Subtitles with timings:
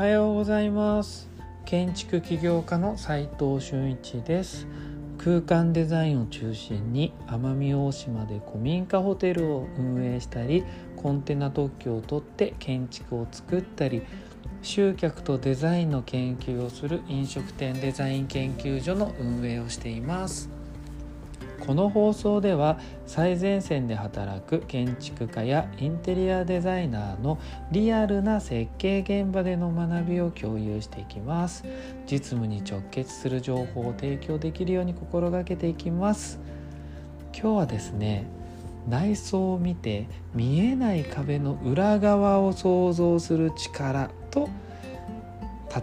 [0.00, 1.28] はようございます。
[1.66, 4.66] 建築起業家の斉藤俊一です。
[5.18, 10.64] 空間デザインを中心に奄美大島で古民家ホテルを運営したり
[10.96, 14.00] コンテナ特許を取って建築を作ったり
[14.62, 20.59] 集客とデザインの研究をする飲食店デザイン研究所の運営をしています。
[21.70, 27.38] この放送では最前線で働く建築家やインテリアデザイナーの
[27.70, 31.64] リアルな設計現場での学びを共有していきます。
[32.06, 36.40] 実務に直結する情報を提供できるように心がけていきます。
[37.32, 38.26] 今日はですね
[38.88, 44.48] 内装を見て見えない壁の裏側を想像する力と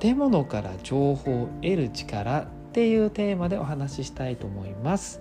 [0.00, 5.20] 建物から情報を得る力っていうテーマでお話ししたいと思います。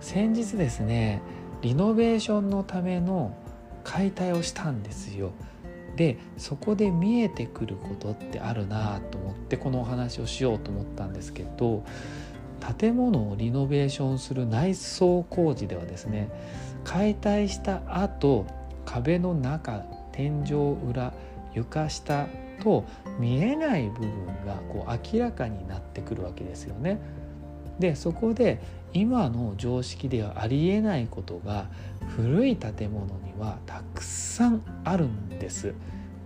[0.00, 1.22] 先日ですね
[1.62, 3.36] リノベーションのための
[3.84, 5.32] 解体をしたんですよ
[5.96, 11.84] でそこで見えてくることってあるなと思ってこのお話をしようと思ったんですけど
[12.78, 16.30] 建物をリノベーションする内装工事ではですね
[16.84, 18.46] 解体した後
[18.84, 21.12] 壁の中天井裏
[21.54, 22.28] 床下
[22.62, 22.84] と
[23.18, 26.98] 見えない部分がこう明らかになってくるわけですよね。
[27.78, 28.60] でそこで
[28.92, 31.68] 今の常識ではありえないことが
[32.16, 35.74] 古い建物にはたくさんあるんです。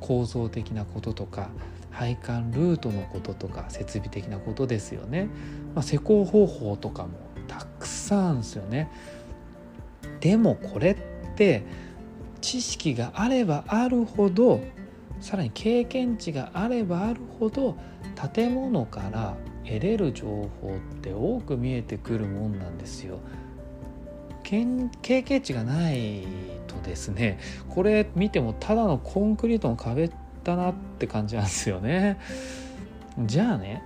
[0.00, 1.48] 構造的なこととか
[1.90, 5.28] 配管ルートのこととか設備的なことですよね、
[5.74, 7.10] まあ、施工方法とかも
[7.46, 8.90] たくさんあるんですよね。
[10.20, 10.96] でもこれっ
[11.36, 11.62] て
[12.40, 14.60] 知識があればあるほど
[15.20, 17.76] さらに経験値があればあるほど
[18.34, 23.18] 建物から得れる情報って多く見えてくるもんなんですよ。
[24.42, 26.24] 経験値がない
[26.66, 27.38] とですね
[27.70, 30.10] これ見てもただのコンクリートの壁
[30.44, 32.18] だなって感じなんですよね。
[33.18, 33.82] じゃあね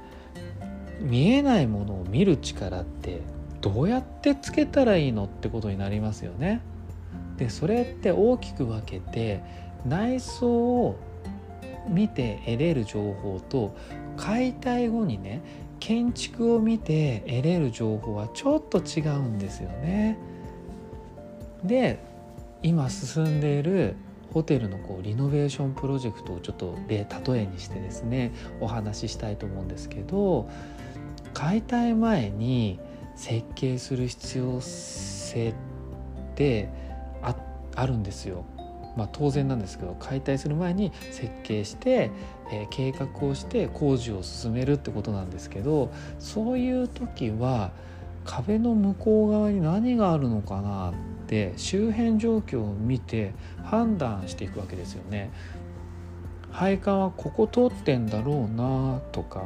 [1.00, 3.20] 見えないものを見る力って
[3.60, 6.62] どうやってつけたらいいのってことになりますよね。
[7.36, 9.42] でそれって大きく分けて
[9.86, 10.98] 内装を
[11.88, 13.76] 見て得れる情報と
[14.16, 15.42] 解体後にね
[15.80, 20.18] 建築を見て得れる情報はちょっと違うんですよね。
[21.64, 21.98] で
[22.62, 23.96] 今進んでいる
[24.32, 30.48] ホテルのこうリノベーションプロジェクトをちょっと例えにしてですねお話ししたいと思うんですけど
[31.32, 32.78] 解体前に
[33.14, 35.54] 設計する必要性っ
[36.34, 36.68] て
[37.74, 38.44] あるんですよ。
[38.96, 42.10] まあ、当然なんですけど解体する前に設計して、
[42.50, 47.72] えー、計画をして工事を進めるってことなんですけどそういう時は
[48.24, 50.94] 壁の向こう側に何があるのかなっ
[51.26, 55.30] て周辺状況を見て判断していくわけですよね。
[56.50, 59.44] 配管はここ通ってんだろうなとか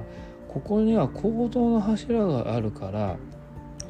[0.49, 3.17] ここには構造の柱があるから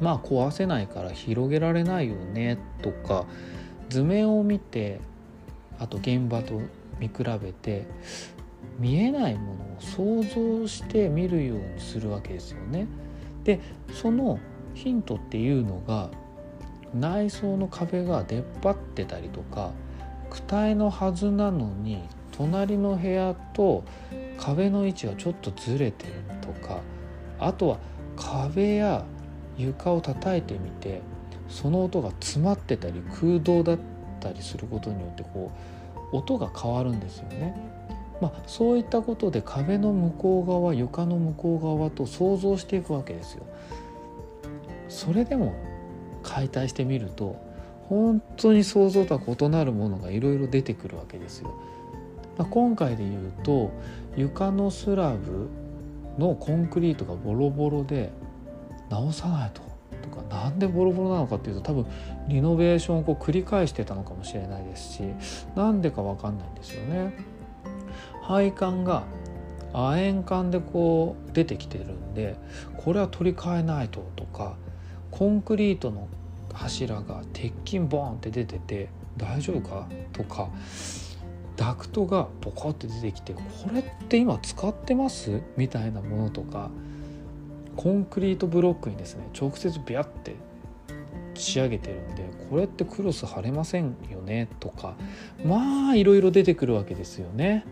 [0.01, 3.25] まあ壊せないから広げられないよねとか
[3.89, 4.99] 図面を見て
[5.81, 6.61] あと現場と
[6.99, 7.87] 見比べて
[8.79, 10.23] 見えないものを想
[10.61, 12.87] 像して見るようにするわけですよね。
[13.43, 13.59] で
[13.91, 14.39] その
[14.75, 16.11] ヒントっていうのが
[16.93, 19.71] 内装の壁が出っ張ってたりとか
[20.29, 23.83] 躯体のはずなのに隣の部屋と
[24.37, 26.81] 壁の位置がちょっとずれてるとか
[27.39, 27.79] あとは
[28.15, 29.03] 壁や
[29.57, 31.01] 床を叩いてみて
[31.49, 33.77] その音が詰まってたり空洞だっ
[34.21, 35.51] たりすることによってこ
[36.13, 37.55] う音が変わるんですよね。
[38.21, 43.43] まあ、そういったことで壁の向こう側床の向こう側と想像していくわけですよ。
[44.87, 45.53] それでも
[46.21, 47.41] 解体してみると
[47.89, 51.53] 本当に想像とは異なるものがいろいろ出てくるわけですよ。
[52.37, 53.71] まあ、今回で言うと
[54.15, 55.49] 床のスラブ
[56.17, 58.11] のコンクリートがボロボロで
[58.89, 59.61] 直さないと
[60.31, 61.85] なんでボロボロなのかっていうと多分
[62.29, 65.03] リノベーションをこう繰り返してたのかもしれないですし
[65.55, 67.13] なんでか分かんないんですよね。
[68.23, 69.03] 配管が
[69.73, 72.35] 亜鉛管でこう出てきてるんで
[72.77, 74.55] これは取り替えないととか
[75.11, 76.07] コンクリートの
[76.53, 80.49] 柱が鉄筋ボーンって出てて大丈夫かとか
[81.57, 83.41] ダクトがボコって出てきてこ
[83.73, 85.41] れって今使ってます？
[85.57, 86.69] みたいなものとか
[87.75, 90.35] コンクリートブロックにですね直接ビャって
[91.33, 94.47] 仕上げてるんでこれってクロス貼れませんよね？
[94.59, 94.95] とか
[95.45, 97.65] まあいろいろ出てくるわけですよね。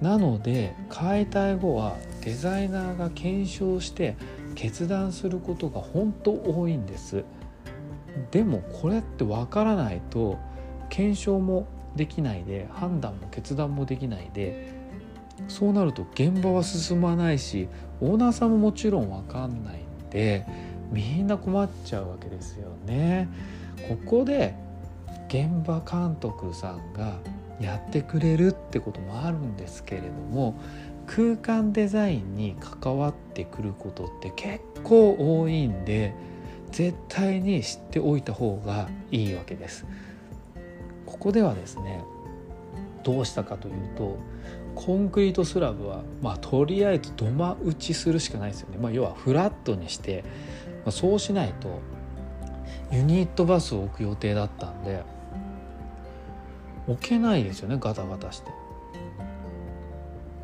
[0.00, 4.16] なので解体後はデザイナーが検証して
[4.54, 7.24] 決断することが本当多いんです
[8.30, 10.38] でもこれって分からないと
[10.88, 14.79] 検証もできないで判断も決断もできないで
[15.48, 17.68] そうなると現場は進まないし
[18.00, 20.46] オーナーさんももちろん分かんないんで
[20.92, 23.28] みんな困っちゃうわけですよね。
[23.88, 24.54] ここで
[25.28, 27.18] 現場監督さんが
[27.60, 30.54] やってくれるってこともあるんですけれども
[31.06, 36.14] 空間デザインに関わってくることって結構多いんで
[36.72, 39.86] 絶対に知っておいた方がいいわけです。
[41.06, 42.02] ここではですね
[43.02, 44.16] どうしたかというと
[44.80, 50.24] コンクリートスラブは、まあ、とりあえず土間打ちするしかないですよね、まあ、要はフラットにして、
[50.84, 51.80] まあ、そうしないと
[52.90, 55.02] ユニットバスを置く予定だったんで
[56.88, 58.50] 置けないですよねガタガタして。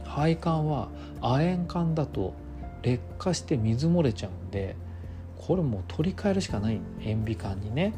[0.04, 0.88] 配管は
[1.20, 2.34] 亜鉛管だと
[2.82, 4.76] 劣化して水漏れちゃうんで
[5.38, 7.94] これもう取り替えるしかない塩ビ管にね。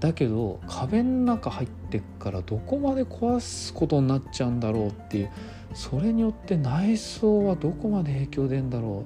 [0.00, 5.30] だけど壁の中入ってっからどこまで壊すことになっちゃうんだろうっていう
[5.74, 9.04] それによって内装はどこまで影響出るんだろ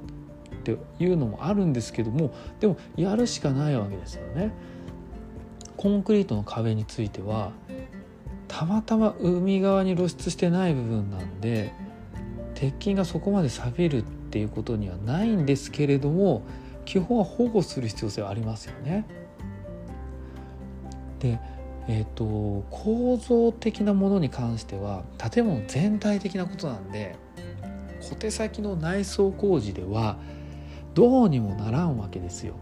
[0.51, 4.53] うっていうのもあるんですけどもでもやるしかないわけですよね。
[5.77, 7.53] コンクリートの壁については
[8.49, 11.73] たまたま海側に露出してない部分なんで
[12.55, 16.43] 鉄筋がそこまで錆びるっていうことにはないんですけれども
[16.85, 19.05] 基本は保護する必要性はありますよね。
[21.19, 21.39] で、
[21.89, 27.17] えーと、構造的なものに関しては建物全体的なことなんで
[28.01, 30.19] 小手先の内装工事では
[30.95, 32.55] どうにもならんわけですよ。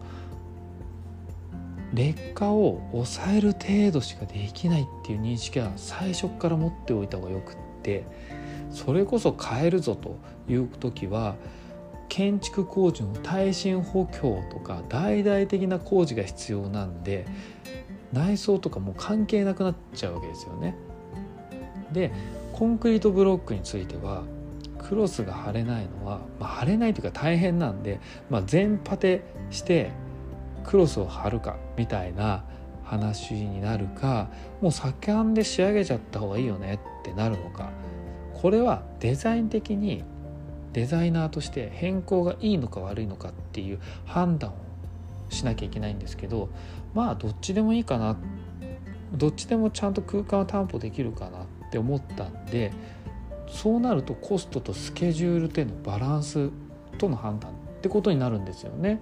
[1.93, 8.05] 劣化を抑える程度しかできないっていう認識は最初から持っておいた方がよくって
[8.71, 10.19] それこそ変えるぞと
[10.49, 11.37] いう時は
[12.09, 17.27] 建築工事の耐震補強とか大々的な工事が必要なんで
[18.17, 20.75] 内装とかも関係なくなっちゃうわけですよね。
[21.93, 22.11] で
[22.53, 24.23] コンクリートブロックについては
[24.79, 29.91] クロスが貼れないのは、まあ、貼れないというか大変なんで、まあ、全パテして
[30.65, 32.45] クロスを貼るかみたいな
[32.85, 34.31] 話になるか
[34.61, 37.71] もう左官で仕上げちゃった方がいいよねってなるのか
[38.35, 40.05] これはデザイン的に
[40.73, 44.66] デザイナーとして変更がいいのか悪いのかっていう判断を
[45.29, 46.49] しなきゃいけないんですけど
[46.95, 48.17] まあどっちでもいいかな
[49.13, 52.73] どっちでもちゃんと空間を担保できるかなって思ったんで
[53.49, 56.51] そうなるとコストとスケジュールでのバランス
[56.99, 59.01] との判断ってことになるんですよね。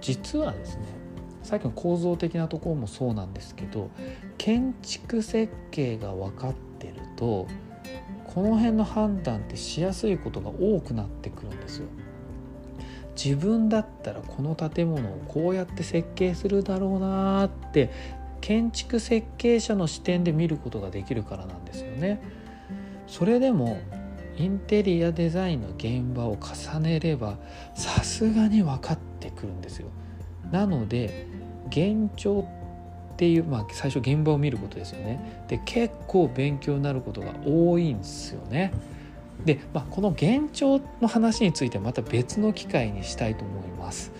[0.00, 0.84] 実はですね
[1.42, 3.90] さっきの構造的なところもそうなんですけど
[4.38, 7.46] 建築設計が分かってると
[8.26, 11.86] この辺の判断ってしやすいことが多くなってくるんですよ。
[13.16, 17.90] 自分だったらこの建物をこうやって設計するだろうなって
[18.40, 22.20] 建築設計者の視点で見ることができるからなんですよね。
[23.06, 23.78] それでも
[24.36, 27.38] インテリアデザインの現場を重ねれば
[27.74, 29.88] さすがに分かってくるんですよ。
[30.50, 31.26] なので
[31.68, 32.46] 現状
[33.14, 35.44] っていう、まあ、最初現場を見ることですよね。
[35.48, 38.72] で結構勉強になることが多いんですよね。
[39.44, 44.12] で、まあ、この現状の話についてはまた別の機会にしたいと思います。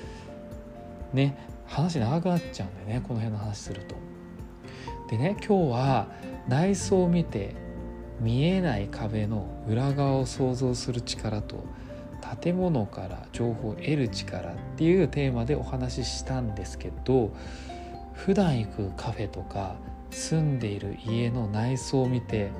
[1.13, 1.37] ね
[1.67, 3.95] 話長くなっちゃうんでねこの辺の話すると。
[5.11, 6.09] でね今日は
[6.49, 7.55] 内装を見て
[8.21, 11.65] 見えない壁の裏側を想像する力と
[12.43, 17.35] 建物から情報を得る力っていうテーマでお話ししたんですけど
[18.15, 19.77] 普段行くカフェとか
[20.11, 22.51] 住んでいる家の内装を見て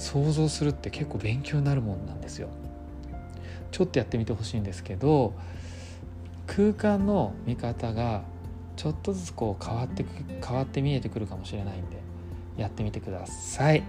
[0.00, 2.48] 想像するって結構勉強になるもんなんですよ。
[3.70, 5.32] ちょっとやってみてほしいんですけど
[6.48, 8.22] 空間の見方が
[8.74, 10.04] ちょっとずつこう変わって
[10.44, 11.98] 変わって見えてくるかもしれないんで
[12.56, 13.84] やってみてください。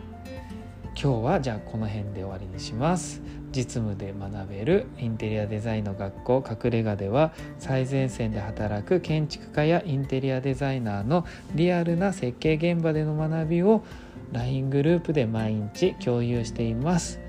[0.93, 3.21] 今日はじゃあこの辺で終わりにします
[3.53, 11.25] 実務で学べるインテリアデザインの学校隠れ家では最前線で働く建築家やインテリアデザイナーの
[11.55, 13.83] リアルな設計現場での学びを
[14.31, 17.19] LINE グループで毎日共有しています。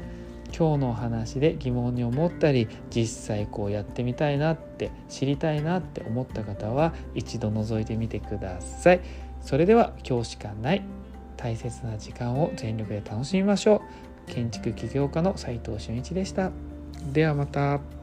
[0.57, 9.01] 今日のお話で疑問に思ったり実際こうやってみたいなって知りたいなって思った方は一度覗いてみてください。
[9.41, 10.83] それでは今日しかない
[11.37, 13.83] 大切な時間を全力で楽しみましょ
[14.29, 14.33] う。
[14.33, 16.53] 建築起業家の斉藤俊一でした。
[17.13, 18.02] ではまた。